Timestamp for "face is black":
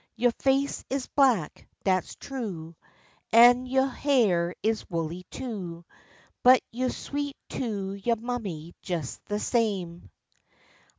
0.39-1.67